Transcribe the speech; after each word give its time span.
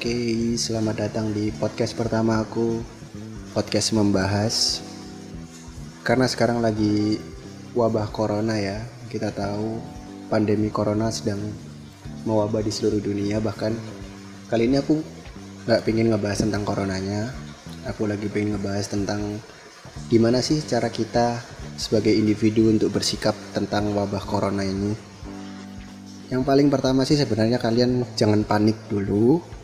Oke, 0.00 0.56
selamat 0.56 0.96
datang 0.96 1.28
di 1.36 1.52
podcast 1.52 1.92
pertama 1.92 2.40
aku. 2.40 2.80
Podcast 3.52 3.92
membahas 3.92 4.80
karena 6.00 6.24
sekarang 6.24 6.64
lagi 6.64 7.20
wabah 7.76 8.08
corona 8.08 8.56
ya. 8.56 8.80
Kita 9.12 9.28
tahu 9.28 9.76
pandemi 10.32 10.72
corona 10.72 11.12
sedang 11.12 11.36
mewabah 12.24 12.64
di 12.64 12.72
seluruh 12.72 12.96
dunia 12.96 13.44
bahkan 13.44 13.76
kali 14.48 14.72
ini 14.72 14.80
aku 14.80 15.04
nggak 15.68 15.84
pengen 15.84 16.16
ngebahas 16.16 16.48
tentang 16.48 16.64
coronanya. 16.64 17.28
Aku 17.84 18.08
lagi 18.08 18.24
pengen 18.32 18.56
ngebahas 18.56 18.88
tentang 18.88 19.20
gimana 20.08 20.40
sih 20.40 20.64
cara 20.64 20.88
kita 20.88 21.44
sebagai 21.76 22.16
individu 22.16 22.72
untuk 22.72 22.88
bersikap 22.96 23.36
tentang 23.52 23.92
wabah 23.92 24.24
corona 24.24 24.64
ini. 24.64 24.96
Yang 26.32 26.40
paling 26.48 26.72
pertama 26.72 27.04
sih 27.04 27.20
sebenarnya 27.20 27.60
kalian 27.60 28.08
jangan 28.16 28.48
panik 28.48 28.80
dulu 28.88 29.59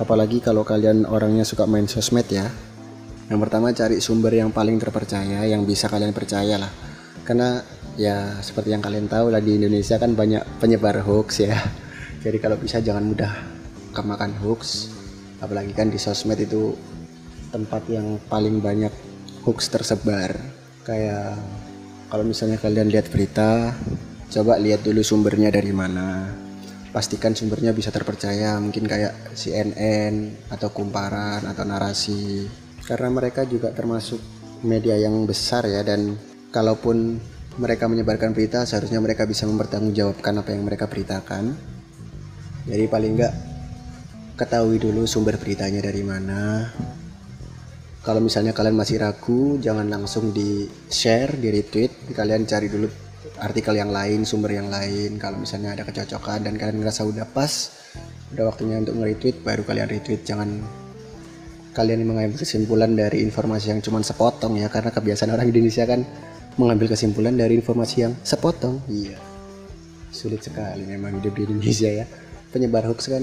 apalagi 0.00 0.40
kalau 0.40 0.64
kalian 0.64 1.04
orangnya 1.04 1.44
suka 1.44 1.68
main 1.68 1.84
sosmed 1.84 2.24
ya. 2.32 2.48
Yang 3.30 3.40
pertama 3.46 3.70
cari 3.70 4.02
sumber 4.02 4.32
yang 4.34 4.50
paling 4.50 4.80
terpercaya 4.80 5.46
yang 5.46 5.62
bisa 5.68 5.86
kalian 5.86 6.10
percaya 6.16 6.56
lah. 6.58 6.72
Karena 7.22 7.62
ya 7.94 8.40
seperti 8.40 8.74
yang 8.74 8.82
kalian 8.82 9.06
tahu 9.06 9.30
lah 9.30 9.38
di 9.38 9.60
Indonesia 9.60 10.00
kan 10.00 10.16
banyak 10.16 10.42
penyebar 10.58 11.04
hoax 11.04 11.44
ya. 11.44 11.54
Jadi 12.24 12.40
kalau 12.40 12.56
bisa 12.58 12.80
jangan 12.80 13.06
mudah 13.06 13.30
kemakan 13.92 14.34
hoax. 14.40 14.90
Apalagi 15.38 15.76
kan 15.76 15.92
di 15.92 16.00
sosmed 16.00 16.40
itu 16.40 16.74
tempat 17.52 17.86
yang 17.86 18.18
paling 18.26 18.58
banyak 18.58 18.90
hoax 19.46 19.70
tersebar. 19.70 20.34
Kayak 20.82 21.38
kalau 22.10 22.24
misalnya 22.26 22.58
kalian 22.58 22.90
lihat 22.90 23.12
berita 23.12 23.76
coba 24.30 24.58
lihat 24.58 24.82
dulu 24.82 25.02
sumbernya 25.02 25.50
dari 25.50 25.74
mana 25.74 26.30
pastikan 26.90 27.34
sumbernya 27.34 27.70
bisa 27.70 27.94
terpercaya. 27.94 28.58
Mungkin 28.58 28.86
kayak 28.86 29.34
CNN 29.34 30.46
atau 30.50 30.70
kumparan 30.74 31.46
atau 31.46 31.64
narasi. 31.66 32.46
Karena 32.84 33.08
mereka 33.10 33.46
juga 33.46 33.70
termasuk 33.70 34.18
media 34.66 34.98
yang 34.98 35.14
besar 35.26 35.66
ya. 35.66 35.82
Dan 35.86 36.18
kalaupun 36.50 37.18
mereka 37.58 37.86
menyebarkan 37.90 38.34
berita 38.34 38.62
seharusnya 38.66 39.02
mereka 39.02 39.26
bisa 39.26 39.46
mempertanggungjawabkan 39.46 40.34
apa 40.42 40.50
yang 40.54 40.62
mereka 40.66 40.86
beritakan. 40.86 41.54
Jadi 42.68 42.84
paling 42.86 43.12
enggak 43.18 43.34
ketahui 44.38 44.80
dulu 44.80 45.04
sumber 45.04 45.36
beritanya 45.36 45.84
dari 45.84 46.00
mana. 46.00 46.70
Kalau 48.00 48.24
misalnya 48.24 48.56
kalian 48.56 48.80
masih 48.80 48.96
ragu 48.96 49.60
jangan 49.60 49.84
langsung 49.84 50.32
di 50.32 50.64
share 50.88 51.36
di 51.36 51.52
retweet 51.52 52.16
kalian 52.16 52.48
cari 52.48 52.72
dulu 52.72 52.88
artikel 53.40 53.76
yang 53.76 53.92
lain, 53.92 54.24
sumber 54.24 54.56
yang 54.56 54.68
lain. 54.72 55.20
Kalau 55.20 55.40
misalnya 55.40 55.76
ada 55.76 55.84
kecocokan 55.84 56.48
dan 56.48 56.56
kalian 56.56 56.80
ngerasa 56.80 57.04
udah 57.04 57.26
pas, 57.28 57.52
udah 58.32 58.44
waktunya 58.48 58.80
untuk 58.80 58.96
nge-retweet, 58.96 59.36
baru 59.44 59.62
kalian 59.64 59.88
retweet. 59.88 60.22
Jangan 60.24 60.48
kalian 61.76 62.02
mengambil 62.02 62.40
kesimpulan 62.40 62.92
dari 62.96 63.22
informasi 63.22 63.76
yang 63.76 63.80
cuma 63.84 64.00
sepotong 64.00 64.56
ya, 64.56 64.72
karena 64.72 64.90
kebiasaan 64.92 65.30
orang 65.36 65.48
Indonesia 65.48 65.84
kan 65.84 66.00
mengambil 66.56 66.92
kesimpulan 66.92 67.36
dari 67.36 67.56
informasi 67.60 67.96
yang 68.08 68.12
sepotong. 68.24 68.82
Iya, 68.88 69.16
sulit 70.10 70.40
sekali 70.42 70.84
memang 70.84 71.20
hidup 71.20 71.32
di 71.36 71.42
Indonesia 71.46 71.90
ya. 71.92 72.04
Penyebar 72.50 72.88
hoax 72.90 73.06
kan 73.06 73.22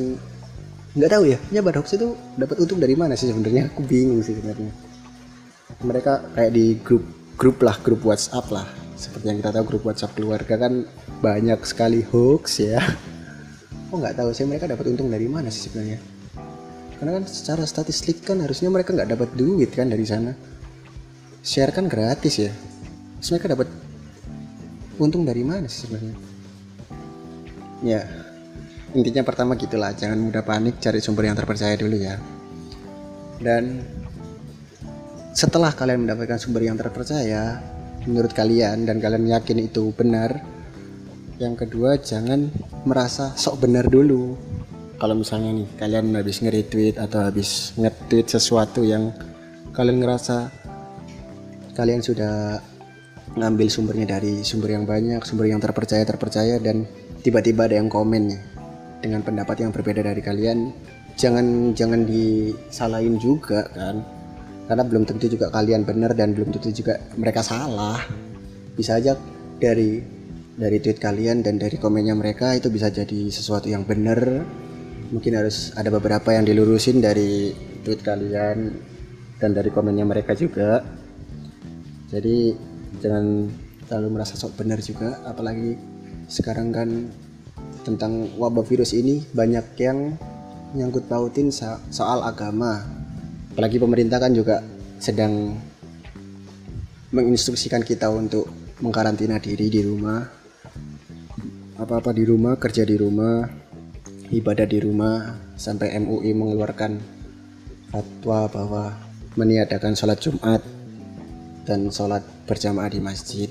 nggak 0.98 1.12
tahu 1.12 1.24
ya, 1.30 1.38
penyebar 1.52 1.74
hoax 1.82 2.00
itu 2.00 2.16
dapat 2.40 2.58
untung 2.64 2.80
dari 2.80 2.96
mana 2.96 3.18
sih 3.20 3.28
sebenarnya? 3.28 3.70
Aku 3.74 3.84
bingung 3.84 4.24
sih 4.24 4.38
sebenarnya. 4.38 4.72
Mereka 5.84 6.34
kayak 6.34 6.52
di 6.56 6.80
grup 6.80 7.04
grup 7.38 7.62
lah, 7.62 7.78
grup 7.84 8.02
WhatsApp 8.02 8.50
lah 8.50 8.87
seperti 8.98 9.30
yang 9.30 9.38
kita 9.38 9.54
tahu 9.54 9.66
grup 9.70 9.84
WhatsApp 9.86 10.18
keluarga 10.18 10.58
kan 10.58 10.90
banyak 11.22 11.62
sekali 11.62 12.02
hoax 12.02 12.66
ya. 12.66 12.82
Oh 13.94 14.02
nggak 14.02 14.18
tahu 14.18 14.34
sih 14.34 14.44
mereka 14.44 14.66
dapat 14.66 14.90
untung 14.90 15.08
dari 15.14 15.30
mana 15.30 15.54
sih 15.54 15.70
sebenarnya? 15.70 16.02
Karena 16.98 17.22
kan 17.22 17.24
secara 17.30 17.64
statistik 17.64 18.26
kan 18.26 18.42
harusnya 18.42 18.74
mereka 18.74 18.92
nggak 18.92 19.14
dapat 19.14 19.30
duit 19.38 19.70
kan 19.70 19.88
dari 19.88 20.02
sana. 20.02 20.34
Share 21.46 21.70
kan 21.70 21.86
gratis 21.86 22.42
ya. 22.42 22.52
Terus 23.22 23.30
mereka 23.38 23.54
dapat 23.54 23.70
untung 24.98 25.24
dari 25.24 25.46
mana 25.46 25.70
sih 25.70 25.86
sebenarnya? 25.86 26.16
Ya 27.86 28.02
intinya 28.98 29.22
pertama 29.22 29.54
gitulah 29.54 29.94
jangan 29.94 30.18
mudah 30.18 30.42
panik 30.42 30.82
cari 30.82 30.98
sumber 30.98 31.30
yang 31.30 31.38
terpercaya 31.38 31.78
dulu 31.78 31.96
ya. 32.02 32.18
Dan 33.38 33.86
setelah 35.38 35.70
kalian 35.70 36.10
mendapatkan 36.10 36.42
sumber 36.42 36.66
yang 36.66 36.82
terpercaya 36.82 37.62
menurut 38.08 38.32
kalian 38.32 38.88
dan 38.88 39.04
kalian 39.04 39.28
yakin 39.28 39.68
itu 39.68 39.92
benar. 39.94 40.40
Yang 41.38 41.68
kedua 41.68 42.02
jangan 42.02 42.50
merasa 42.88 43.36
sok 43.38 43.68
benar 43.68 43.86
dulu. 43.86 44.34
Kalau 44.98 45.14
misalnya 45.14 45.54
nih 45.62 45.70
kalian 45.78 46.16
habis 46.18 46.42
nge-retweet 46.42 46.98
atau 46.98 47.30
habis 47.30 47.78
nge-tweet 47.78 48.26
sesuatu 48.26 48.82
yang 48.82 49.14
kalian 49.76 50.02
ngerasa 50.02 50.50
kalian 51.78 52.02
sudah 52.02 52.58
ngambil 53.38 53.70
sumbernya 53.70 54.18
dari 54.18 54.42
sumber 54.42 54.74
yang 54.74 54.90
banyak, 54.90 55.22
sumber 55.22 55.46
yang 55.46 55.62
terpercaya 55.62 56.02
terpercaya 56.02 56.58
dan 56.58 56.90
tiba-tiba 57.22 57.70
ada 57.70 57.78
yang 57.78 57.86
komen 57.86 58.34
nih 58.34 58.42
dengan 59.06 59.22
pendapat 59.22 59.62
yang 59.62 59.70
berbeda 59.70 60.02
dari 60.02 60.26
kalian, 60.26 60.74
jangan 61.14 61.78
jangan 61.78 62.02
disalahin 62.10 63.22
juga 63.22 63.70
kan 63.78 64.17
karena 64.68 64.84
belum 64.84 65.08
tentu 65.08 65.32
juga 65.32 65.48
kalian 65.48 65.88
benar 65.88 66.12
dan 66.12 66.36
belum 66.36 66.52
tentu 66.52 66.70
juga 66.76 67.00
mereka 67.16 67.40
salah. 67.40 68.04
Bisa 68.76 69.00
aja 69.00 69.16
dari 69.58 70.04
dari 70.60 70.78
tweet 70.84 71.00
kalian 71.00 71.42
dan 71.42 71.56
dari 71.56 71.80
komennya 71.80 72.14
mereka 72.14 72.54
itu 72.54 72.68
bisa 72.68 72.92
jadi 72.92 73.32
sesuatu 73.32 73.72
yang 73.72 73.88
benar. 73.88 74.20
Mungkin 75.08 75.40
harus 75.40 75.72
ada 75.80 75.88
beberapa 75.88 76.36
yang 76.36 76.44
dilurusin 76.44 77.00
dari 77.00 77.56
tweet 77.88 78.04
kalian 78.04 78.76
dan 79.40 79.50
dari 79.56 79.72
komennya 79.72 80.04
mereka 80.04 80.36
juga. 80.36 80.84
Jadi 82.12 82.52
jangan 83.00 83.48
terlalu 83.88 84.20
merasa 84.20 84.36
sok 84.36 84.60
benar 84.60 84.84
juga. 84.84 85.24
Apalagi 85.24 85.80
sekarang 86.28 86.76
kan 86.76 87.08
tentang 87.88 88.36
wabah 88.36 88.68
virus 88.68 88.92
ini 88.92 89.24
banyak 89.32 89.80
yang 89.80 90.20
nyangkut 90.76 91.08
pautin 91.08 91.48
soal 91.56 92.20
agama 92.28 92.84
apalagi 93.58 93.82
pemerintah 93.82 94.22
kan 94.22 94.38
juga 94.38 94.62
sedang 95.02 95.58
menginstruksikan 97.10 97.82
kita 97.82 98.06
untuk 98.06 98.46
mengkarantina 98.86 99.42
diri 99.42 99.66
di 99.74 99.82
rumah. 99.82 100.22
Apa-apa 101.82 102.14
di 102.14 102.22
rumah 102.22 102.54
kerja 102.62 102.86
di 102.86 102.94
rumah 102.94 103.50
ibadah 104.30 104.70
di 104.70 104.78
rumah 104.78 105.42
sampai 105.58 105.98
MUI 105.98 106.38
mengeluarkan 106.38 107.02
fatwa 107.90 108.46
bahwa 108.46 108.94
meniadakan 109.34 109.98
sholat 109.98 110.22
Jumat 110.22 110.62
dan 111.66 111.90
sholat 111.90 112.22
berjamaah 112.46 112.94
di 112.94 113.02
masjid. 113.02 113.50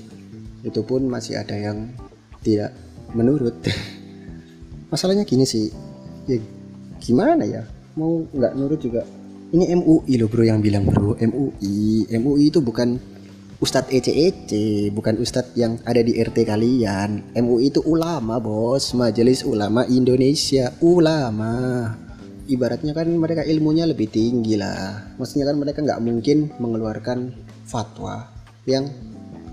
Itu 0.63 0.87
pun 0.87 1.03
masih 1.11 1.35
ada 1.35 1.59
yang 1.59 1.91
tidak 2.47 2.71
menurut. 3.11 3.59
Masalahnya 4.95 5.27
gini 5.27 5.43
sih 5.43 5.67
ya 6.31 6.39
gimana 7.03 7.43
ya? 7.43 7.67
Mau 7.99 8.23
nggak 8.31 8.55
nurut 8.55 8.79
juga 8.79 9.03
ini 9.47 9.71
MUI 9.79 10.19
loh 10.19 10.27
bro 10.27 10.43
yang 10.43 10.59
bilang 10.59 10.83
bro. 10.83 11.15
MUI 11.15 12.07
MUI 12.11 12.51
itu 12.51 12.59
bukan 12.59 12.99
Ustadz 13.57 13.89
ECEC 13.89 14.51
bukan 14.93 15.17
Ustadz 15.17 15.55
yang 15.57 15.79
ada 15.87 16.03
di 16.03 16.19
RT 16.19 16.43
kalian. 16.43 17.33
MUI 17.33 17.71
itu 17.71 17.79
ulama 17.87 18.37
bos. 18.43 18.91
Majelis 18.93 19.47
Ulama 19.47 19.87
Indonesia. 19.87 20.75
Ulama. 20.83 21.89
Ibaratnya 22.47 22.95
kan 22.95 23.07
mereka 23.11 23.43
ilmunya 23.43 23.87
lebih 23.87 24.11
tinggi 24.11 24.55
lah. 24.59 25.15
Maksudnya 25.15 25.47
kan 25.47 25.57
mereka 25.59 25.79
nggak 25.83 26.03
mungkin 26.03 26.37
mengeluarkan 26.59 27.33
fatwa 27.67 28.27
yang 28.67 28.91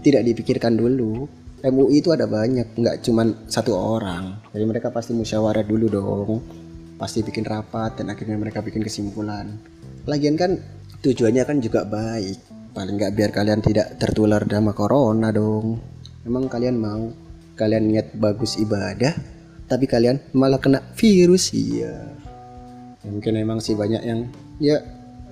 tidak 0.03 0.27
dipikirkan 0.27 0.75
dulu. 0.75 1.27
MUI 1.65 2.05
itu 2.05 2.13
ada 2.13 2.29
banyak 2.29 2.77
nggak 2.77 3.01
cuman 3.01 3.49
satu 3.49 3.73
orang. 3.73 4.43
Jadi 4.53 4.65
mereka 4.69 4.93
pasti 4.93 5.17
musyawarah 5.17 5.65
dulu 5.65 5.87
dong 5.89 6.64
pasti 7.05 7.21
bikin 7.21 7.45
rapat 7.45 8.01
dan 8.01 8.09
akhirnya 8.09 8.41
mereka 8.41 8.65
bikin 8.65 8.81
kesimpulan. 8.81 9.61
Lagian 10.09 10.41
kan 10.41 10.57
tujuannya 11.05 11.45
kan 11.45 11.61
juga 11.61 11.85
baik. 11.85 12.41
Paling 12.73 12.97
nggak 12.97 13.13
biar 13.13 13.29
kalian 13.29 13.61
tidak 13.61 14.01
tertular 14.01 14.41
sama 14.49 14.73
corona 14.73 15.29
dong. 15.29 15.85
Emang 16.25 16.49
kalian 16.49 16.81
mau 16.81 17.13
kalian 17.61 17.93
niat 17.93 18.17
bagus 18.17 18.57
ibadah 18.57 19.13
tapi 19.69 19.85
kalian 19.85 20.17
malah 20.33 20.57
kena 20.57 20.81
virus? 20.97 21.53
Iya. 21.53 22.09
Ya, 23.05 23.09
mungkin 23.13 23.37
emang 23.37 23.61
sih 23.61 23.77
banyak 23.77 24.01
yang 24.01 24.25
ya 24.57 24.81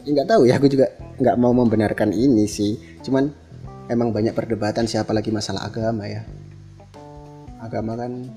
nggak 0.04 0.28
tahu 0.28 0.44
ya 0.44 0.60
aku 0.60 0.68
juga 0.68 0.92
nggak 1.24 1.40
mau 1.40 1.56
membenarkan 1.56 2.12
ini 2.12 2.44
sih. 2.44 2.76
Cuman 3.00 3.32
emang 3.88 4.12
banyak 4.12 4.36
perdebatan 4.36 4.84
siapa 4.84 5.16
lagi 5.16 5.32
masalah 5.32 5.64
agama 5.64 6.04
ya. 6.04 6.20
Agama 7.64 7.96
kan 7.96 8.28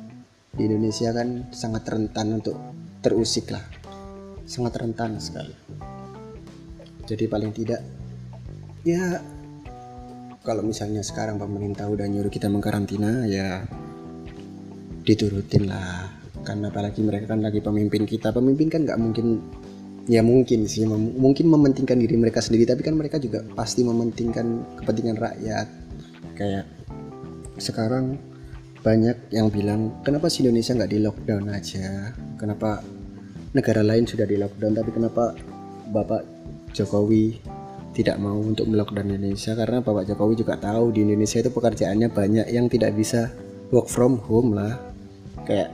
di 0.56 0.72
Indonesia 0.72 1.12
kan 1.12 1.52
sangat 1.52 1.84
rentan 1.92 2.40
untuk 2.40 2.56
terusik 3.06 3.54
lah. 3.54 3.62
Sangat 4.50 4.82
rentan 4.82 5.22
sekali. 5.22 5.54
Jadi 7.06 7.30
paling 7.30 7.54
tidak 7.54 7.86
ya 8.82 9.22
kalau 10.42 10.62
misalnya 10.62 11.02
sekarang 11.02 11.38
pemerintah 11.38 11.86
udah 11.90 12.06
nyuruh 12.06 12.34
kita 12.34 12.50
mengkarantina 12.50 13.30
ya 13.30 13.62
diturutin 15.06 15.70
lah. 15.70 16.10
Karena 16.42 16.70
apalagi 16.74 17.02
mereka 17.06 17.34
kan 17.34 17.42
lagi 17.46 17.62
pemimpin 17.62 18.10
kita. 18.10 18.34
Pemimpin 18.34 18.70
kan 18.74 18.82
nggak 18.86 18.98
mungkin 18.98 19.42
ya 20.06 20.22
mungkin 20.22 20.70
sih 20.70 20.86
mem 20.86 21.18
mungkin 21.18 21.50
mementingkan 21.50 21.98
diri 21.98 22.18
mereka 22.18 22.42
sendiri. 22.42 22.66
Tapi 22.66 22.82
kan 22.82 22.98
mereka 22.98 23.22
juga 23.22 23.46
pasti 23.54 23.86
mementingkan 23.86 24.78
kepentingan 24.82 25.18
rakyat. 25.18 25.68
Kayak 26.38 26.66
sekarang 27.62 28.18
banyak 28.86 29.34
yang 29.34 29.50
bilang 29.50 29.98
kenapa 30.06 30.30
sih 30.30 30.46
Indonesia 30.46 30.78
nggak 30.78 30.92
di 30.94 31.00
lockdown 31.02 31.46
aja? 31.50 32.14
Kenapa 32.38 32.86
negara 33.56 33.80
lain 33.80 34.04
sudah 34.04 34.28
di 34.28 34.36
lockdown 34.36 34.76
tapi 34.76 34.92
kenapa 34.92 35.32
Bapak 35.96 36.28
Jokowi 36.76 37.40
tidak 37.96 38.20
mau 38.20 38.36
untuk 38.36 38.68
melockdown 38.68 39.16
Indonesia? 39.16 39.56
Karena 39.56 39.80
Bapak 39.80 40.04
Jokowi 40.12 40.36
juga 40.36 40.60
tahu 40.60 40.92
di 40.92 41.08
Indonesia 41.08 41.40
itu 41.40 41.48
pekerjaannya 41.48 42.12
banyak 42.12 42.48
yang 42.52 42.68
tidak 42.68 42.92
bisa 43.00 43.32
work 43.72 43.88
from 43.88 44.20
home 44.20 44.52
lah. 44.52 44.76
Kayak 45.48 45.72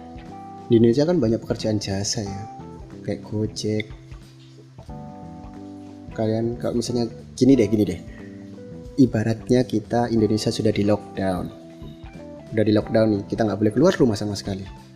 di 0.69 0.77
Indonesia 0.77 1.09
kan 1.09 1.17
banyak 1.17 1.41
pekerjaan 1.41 1.81
jasa 1.81 2.21
ya 2.21 2.41
kayak 3.01 3.25
Gojek. 3.25 3.89
Kalian 6.13 6.61
kalau 6.61 6.77
misalnya 6.77 7.09
gini 7.33 7.57
deh 7.57 7.65
gini 7.65 7.83
deh. 7.89 8.01
Ibaratnya 9.01 9.65
kita 9.65 10.13
Indonesia 10.13 10.53
sudah 10.53 10.69
di 10.69 10.85
lockdown. 10.85 11.45
Udah 12.53 12.63
di 12.67 12.73
lockdown 12.77 13.07
nih 13.09 13.21
kita 13.25 13.41
nggak 13.49 13.57
boleh 13.57 13.73
keluar 13.73 13.97
rumah 13.97 14.13
sama 14.13 14.37
sekali 14.37 14.90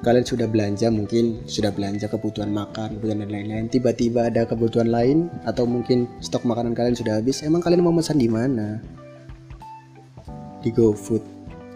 kalian 0.00 0.24
sudah 0.24 0.48
belanja 0.48 0.88
mungkin 0.88 1.44
sudah 1.44 1.68
belanja 1.68 2.08
kebutuhan 2.08 2.48
makan 2.48 2.96
kebutuhan 2.96 3.20
dan 3.24 3.30
lain-lain. 3.30 3.66
Tiba-tiba 3.68 4.32
ada 4.32 4.48
kebutuhan 4.48 4.88
lain 4.88 5.28
atau 5.44 5.68
mungkin 5.68 6.08
stok 6.24 6.48
makanan 6.48 6.72
kalian 6.72 6.96
sudah 6.96 7.20
habis 7.20 7.44
emang 7.44 7.60
kalian 7.60 7.84
mau 7.84 7.92
pesan 7.92 8.16
di 8.16 8.28
mana? 8.28 8.80
Di 10.64 10.72
GoFood. 10.72 11.24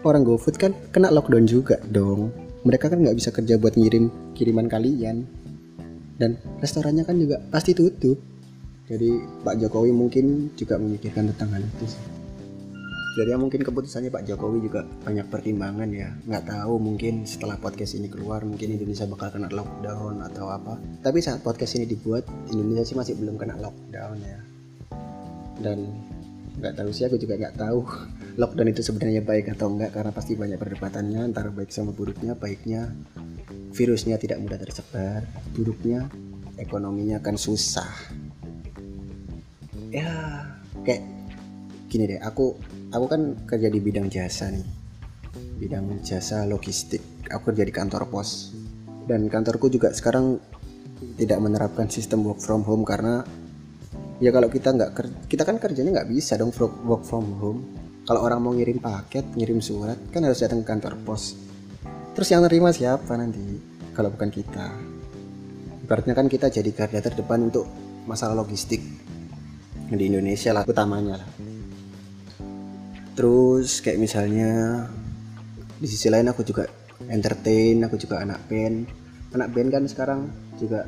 Orang 0.05 0.25
GoFood 0.25 0.57
kan 0.57 0.73
kena 0.89 1.13
lockdown 1.13 1.45
juga 1.45 1.77
dong. 1.89 2.33
Mereka 2.65 2.89
kan 2.89 3.01
nggak 3.05 3.17
bisa 3.17 3.29
kerja 3.29 3.61
buat 3.61 3.77
ngirim 3.77 4.33
kiriman 4.33 4.65
kalian. 4.65 5.25
Dan 6.17 6.41
restorannya 6.61 7.05
kan 7.05 7.21
juga 7.21 7.37
pasti 7.53 7.77
tutup. 7.77 8.17
Jadi 8.85 9.41
Pak 9.41 9.61
Jokowi 9.61 9.93
mungkin 9.93 10.53
juga 10.53 10.77
memikirkan 10.77 11.29
tentang 11.33 11.57
hal 11.57 11.65
itu 11.65 11.89
sih 11.89 12.14
jadi 13.15 13.31
ya 13.31 13.37
mungkin 13.39 13.63
keputusannya 13.63 14.11
Pak 14.11 14.27
Jokowi 14.27 14.67
juga 14.67 14.83
banyak 14.83 15.31
pertimbangan 15.31 15.87
ya. 15.87 16.11
Nggak 16.27 16.51
tahu 16.51 16.83
mungkin 16.83 17.23
setelah 17.23 17.55
podcast 17.55 17.95
ini 17.95 18.11
keluar 18.11 18.43
mungkin 18.43 18.75
Indonesia 18.75 19.07
bakal 19.07 19.31
kena 19.31 19.47
lockdown 19.55 20.19
atau 20.19 20.51
apa. 20.51 20.75
Tapi 20.99 21.23
saat 21.23 21.39
podcast 21.39 21.79
ini 21.79 21.87
dibuat 21.87 22.27
Indonesia 22.51 22.83
sih 22.83 22.99
masih 22.99 23.15
belum 23.15 23.39
kena 23.39 23.55
lockdown 23.55 24.19
ya. 24.19 24.39
Dan 25.63 25.95
nggak 26.59 26.75
tahu 26.75 26.91
sih 26.91 27.07
aku 27.07 27.15
juga 27.15 27.39
nggak 27.39 27.55
tahu 27.55 27.87
lockdown 28.43 28.75
itu 28.75 28.83
sebenarnya 28.83 29.23
baik 29.23 29.47
atau 29.55 29.71
enggak 29.71 29.95
karena 29.95 30.11
pasti 30.11 30.35
banyak 30.35 30.59
perdebatannya 30.59 31.19
antara 31.23 31.47
baik 31.55 31.71
sama 31.71 31.95
buruknya 31.95 32.35
baiknya 32.35 32.91
virusnya 33.71 34.19
tidak 34.19 34.43
mudah 34.43 34.59
tersebar 34.59 35.23
buruknya 35.55 36.11
ekonominya 36.59 37.23
akan 37.23 37.35
susah. 37.39 37.87
Ya 39.87 40.11
kayak 40.83 40.99
gini 41.87 42.11
deh 42.11 42.19
aku 42.19 42.74
aku 42.95 43.05
kan 43.11 43.21
kerja 43.43 43.67
di 43.67 43.79
bidang 43.83 44.07
jasa 44.07 44.47
nih. 44.47 44.63
Bidang 45.59 45.99
jasa 45.99 46.47
logistik. 46.47 47.03
Aku 47.27 47.51
kerja 47.51 47.67
di 47.67 47.73
kantor 47.75 48.07
pos. 48.07 48.55
Dan 49.05 49.27
kantorku 49.27 49.67
juga 49.67 49.91
sekarang 49.91 50.39
tidak 51.19 51.39
menerapkan 51.43 51.91
sistem 51.91 52.23
work 52.23 52.39
from 52.39 52.63
home 52.63 52.87
karena 52.87 53.21
ya 54.23 54.31
kalau 54.31 54.47
kita 54.47 54.71
nggak 54.71 54.95
kita 55.27 55.43
kan 55.43 55.59
kerjanya 55.59 56.01
nggak 56.01 56.09
bisa 56.09 56.39
dong 56.39 56.55
work 56.87 57.03
from 57.03 57.35
home. 57.37 57.59
Kalau 58.05 58.21
orang 58.23 58.39
mau 58.39 58.53
ngirim 58.55 58.79
paket 58.79 59.27
ngirim 59.35 59.59
surat 59.59 59.99
kan 60.09 60.23
harus 60.23 60.39
datang 60.39 60.63
ke 60.63 60.67
kantor 60.71 60.95
pos. 61.03 61.35
Terus 62.15 62.31
yang 62.31 62.47
nerima 62.47 62.71
siapa 62.71 63.11
nanti 63.19 63.59
kalau 63.91 64.07
bukan 64.07 64.31
kita? 64.31 64.71
Ibaratnya 65.83 66.15
kan 66.17 66.25
kita 66.31 66.47
jadi 66.49 66.71
garda 66.71 67.03
terdepan 67.03 67.51
untuk 67.51 67.67
masalah 68.07 68.39
logistik 68.39 68.81
di 69.85 70.05
Indonesia 70.09 70.49
lah 70.49 70.65
utamanya 70.65 71.21
lah 71.21 71.34
terus 73.15 73.79
kayak 73.79 73.97
misalnya 73.97 74.85
di 75.79 75.87
sisi 75.87 76.07
lain 76.11 76.27
aku 76.29 76.43
juga 76.43 76.67
entertain 77.07 77.79
aku 77.83 77.95
juga 77.99 78.21
anak 78.21 78.43
band. 78.47 78.87
Anak 79.35 79.51
band 79.51 79.69
kan 79.71 79.83
sekarang 79.87 80.21
juga 80.55 80.87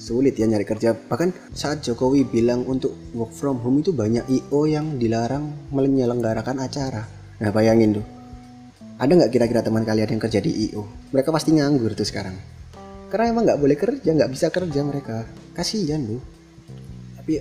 sulit 0.00 0.36
ya 0.36 0.48
nyari 0.48 0.64
kerja. 0.64 0.96
Bahkan 0.96 1.52
saat 1.52 1.84
Jokowi 1.84 2.24
bilang 2.24 2.64
untuk 2.64 2.96
work 3.12 3.32
from 3.36 3.60
home 3.60 3.84
itu 3.84 3.92
banyak 3.92 4.24
IO 4.28 4.64
yang 4.64 4.96
dilarang 4.96 5.72
menyelenggarakan 5.72 6.62
acara. 6.62 7.04
Nah 7.40 7.50
bayangin 7.52 8.00
tuh. 8.00 8.06
Ada 8.96 9.18
nggak 9.18 9.32
kira-kira 9.34 9.60
teman 9.66 9.82
kalian 9.82 10.14
yang 10.14 10.22
kerja 10.22 10.38
di 10.38 10.70
IO 10.70 10.86
mereka 11.10 11.34
pasti 11.34 11.52
nganggur 11.52 11.92
tuh 11.98 12.06
sekarang. 12.06 12.38
Karena 13.12 13.34
emang 13.34 13.44
nggak 13.44 13.60
boleh 13.60 13.76
kerja 13.76 14.08
nggak 14.08 14.30
bisa 14.32 14.48
kerja 14.48 14.80
mereka. 14.84 15.26
Kasihan 15.52 16.00
tuh 16.00 16.22
tapi 17.22 17.38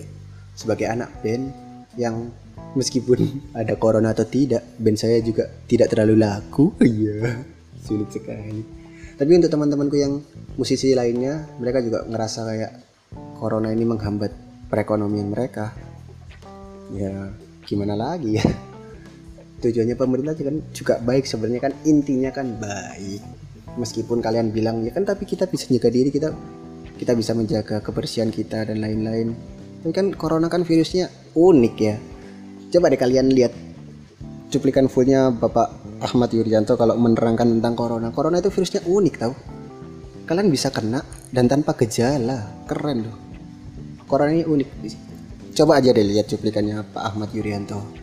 sebagai 0.54 0.86
anak 0.86 1.10
band 1.26 1.50
yang 1.98 2.30
meskipun 2.76 3.52
ada 3.52 3.76
corona 3.76 4.16
atau 4.16 4.24
tidak 4.24 4.64
band 4.80 4.98
saya 5.00 5.20
juga 5.20 5.48
tidak 5.68 5.92
terlalu 5.92 6.16
laku. 6.20 6.66
Iya 6.82 7.44
sulit 7.82 8.10
sekali. 8.14 8.62
Tapi 9.18 9.32
untuk 9.38 9.52
teman-temanku 9.54 9.98
yang 9.98 10.22
musisi 10.58 10.94
lainnya 10.94 11.50
mereka 11.58 11.82
juga 11.82 12.06
ngerasa 12.06 12.40
kayak 12.46 12.72
corona 13.38 13.74
ini 13.74 13.86
menghambat 13.86 14.32
perekonomian 14.70 15.30
mereka. 15.30 15.74
Ya 16.94 17.34
gimana 17.66 17.98
lagi 17.98 18.38
ya? 18.38 18.46
Tujuannya 19.62 19.98
pemerintah 19.98 20.34
kan 20.38 20.58
juga 20.74 20.98
baik 21.02 21.26
sebenarnya 21.26 21.62
kan 21.70 21.74
intinya 21.86 22.30
kan 22.34 22.58
baik. 22.58 23.22
Meskipun 23.78 24.20
kalian 24.20 24.52
bilang 24.54 24.84
ya 24.86 24.92
kan 24.94 25.06
tapi 25.06 25.26
kita 25.26 25.48
bisa 25.48 25.70
jaga 25.70 25.90
diri 25.90 26.12
kita 26.12 26.34
kita 26.98 27.18
bisa 27.18 27.34
menjaga 27.34 27.82
kebersihan 27.82 28.30
kita 28.30 28.70
dan 28.70 28.78
lain-lain. 28.82 29.34
Ini 29.82 29.94
kan 29.94 30.14
corona 30.14 30.50
kan 30.50 30.62
virusnya 30.62 31.10
unik 31.34 31.76
ya 31.82 31.96
coba 32.72 32.88
deh 32.88 33.00
kalian 33.00 33.28
lihat 33.30 33.52
cuplikan 34.52 34.88
fullnya 34.88 35.32
Bapak 35.32 35.72
Ahmad 36.02 36.32
Yuryanto 36.32 36.80
kalau 36.80 36.98
menerangkan 36.98 37.48
tentang 37.60 37.76
corona. 37.78 38.10
Corona 38.10 38.42
itu 38.42 38.50
virusnya 38.50 38.82
unik 38.84 39.16
tau. 39.20 39.34
Kalian 40.26 40.48
bisa 40.48 40.72
kena 40.72 41.04
dan 41.30 41.52
tanpa 41.52 41.76
gejala. 41.76 42.66
Keren 42.66 42.98
loh. 43.06 43.18
Corona 44.08 44.32
ini 44.34 44.44
unik. 44.48 44.70
Coba 45.52 45.84
aja 45.84 45.92
deh 45.92 46.04
lihat 46.04 46.32
cuplikannya 46.32 46.82
Pak 46.96 47.04
Ahmad 47.04 47.30
Yuryanto 47.36 48.02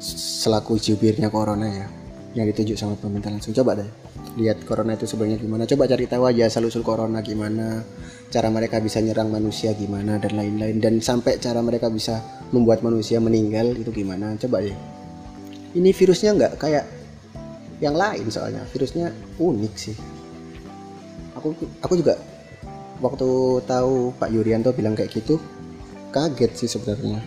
selaku 0.00 0.80
jubirnya 0.80 1.28
corona 1.28 1.68
ya 1.68 1.86
yang 2.32 2.48
ditunjuk 2.48 2.76
sama 2.76 2.96
pemerintah 2.96 3.32
langsung. 3.32 3.52
Coba 3.52 3.76
deh 3.76 3.88
lihat 4.38 4.62
corona 4.62 4.94
itu 4.94 5.08
sebenarnya 5.08 5.42
gimana. 5.42 5.66
Coba 5.66 5.90
cari 5.90 6.06
tahu 6.06 6.22
aja 6.30 6.46
asal 6.46 6.68
usul 6.68 6.86
corona 6.86 7.18
gimana 7.24 7.82
cara 8.30 8.46
mereka 8.46 8.78
bisa 8.78 9.02
nyerang 9.02 9.32
manusia 9.32 9.74
gimana 9.74 10.20
dan 10.22 10.38
lain-lain. 10.38 10.78
Dan 10.78 10.94
sampai 11.02 11.42
cara 11.42 11.58
mereka 11.64 11.90
bisa 11.90 12.22
membuat 12.54 12.84
manusia 12.86 13.18
meninggal 13.18 13.74
itu 13.74 13.90
gimana 13.90 14.38
coba 14.38 14.62
deh. 14.62 14.76
Ini 15.74 15.90
virusnya 15.90 16.30
nggak 16.34 16.52
kayak 16.58 16.84
yang 17.80 17.96
lain 17.96 18.26
soalnya 18.30 18.62
virusnya 18.70 19.10
unik 19.40 19.74
sih. 19.74 19.96
Aku 21.34 21.54
aku 21.82 21.94
juga 21.98 22.14
waktu 23.00 23.28
tahu 23.64 24.12
Pak 24.20 24.30
Yuryanto 24.30 24.70
bilang 24.76 24.94
kayak 24.94 25.10
gitu 25.14 25.40
kaget 26.14 26.52
sih 26.54 26.68
sebenarnya. 26.70 27.18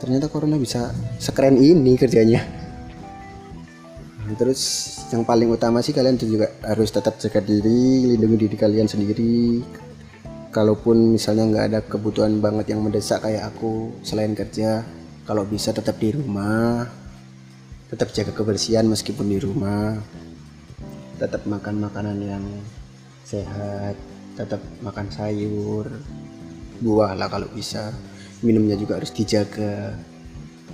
Ternyata 0.00 0.32
corona 0.32 0.56
bisa 0.56 0.90
sekeren 1.20 1.60
ini 1.60 1.92
kerjanya 2.00 2.59
terus 4.36 4.60
yang 5.14 5.22
paling 5.22 5.50
utama 5.50 5.80
sih 5.80 5.94
kalian 5.94 6.18
juga 6.18 6.50
harus 6.66 6.90
tetap 6.90 7.16
jaga 7.16 7.40
diri 7.40 8.10
lindungi 8.14 8.46
diri 8.46 8.56
kalian 8.56 8.86
sendiri. 8.90 9.62
Kalaupun 10.50 11.14
misalnya 11.14 11.46
nggak 11.46 11.66
ada 11.70 11.80
kebutuhan 11.86 12.42
banget 12.42 12.74
yang 12.74 12.82
mendesak 12.82 13.22
kayak 13.22 13.54
aku 13.54 13.94
selain 14.02 14.34
kerja 14.34 14.82
kalau 15.22 15.46
bisa 15.46 15.70
tetap 15.70 15.96
di 16.02 16.10
rumah. 16.10 16.90
Tetap 17.90 18.10
jaga 18.14 18.34
kebersihan 18.34 18.86
meskipun 18.86 19.26
di 19.30 19.38
rumah. 19.38 19.98
Tetap 21.22 21.46
makan 21.46 21.86
makanan 21.86 22.18
yang 22.18 22.44
sehat 23.22 23.94
tetap 24.34 24.62
makan 24.80 25.06
sayur 25.12 25.86
buah 26.80 27.12
lah 27.14 27.28
kalau 27.28 27.46
bisa. 27.52 27.92
Minumnya 28.40 28.74
juga 28.74 28.96
harus 28.96 29.12
dijaga 29.12 29.94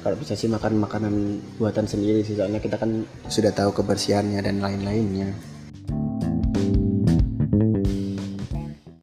kalau 0.07 0.23
bisa 0.23 0.39
sih 0.39 0.47
makan 0.47 0.79
makanan 0.79 1.15
buatan 1.59 1.91
sendiri 1.91 2.23
sih 2.23 2.39
soalnya 2.39 2.63
kita 2.63 2.79
kan 2.79 3.03
sudah 3.27 3.51
tahu 3.51 3.75
kebersihannya 3.75 4.39
dan 4.39 4.63
lain-lainnya 4.63 5.35